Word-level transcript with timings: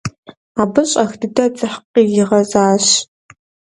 Абы 0.61 0.81
щӀэх 0.89 1.11
дыдэ 1.19 1.45
дзыхь 1.53 1.77
къызигъэзащ. 1.91 2.85